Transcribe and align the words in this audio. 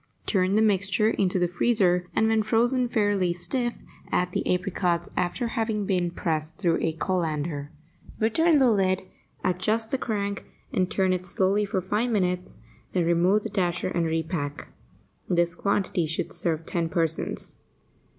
Turn 0.25 0.55
the 0.55 0.63
mixture 0.63 1.11
into 1.11 1.37
the 1.37 1.47
freezer, 1.47 2.07
and, 2.15 2.27
when 2.27 2.41
frozen 2.41 2.87
fairly 2.89 3.33
stiff, 3.33 3.75
add 4.11 4.31
the 4.31 4.51
apricots 4.51 5.09
after 5.15 5.49
having 5.49 5.85
been 5.85 6.09
pressed 6.09 6.57
through 6.57 6.79
a 6.81 6.93
colander. 6.93 7.69
Return 8.19 8.57
the 8.57 8.71
lid, 8.71 9.03
adjust 9.43 9.91
the 9.91 9.99
crank, 9.99 10.43
and 10.73 10.89
turn 10.89 11.13
it 11.13 11.27
slowly 11.27 11.65
for 11.65 11.81
five 11.81 12.09
minutes, 12.09 12.57
then 12.93 13.05
remove 13.05 13.43
the 13.43 13.49
dasher 13.49 13.89
and 13.89 14.07
repack. 14.07 14.69
This 15.29 15.53
quantity 15.53 16.07
should 16.07 16.33
serve 16.33 16.65
ten 16.65 16.89
persons. 16.89 17.53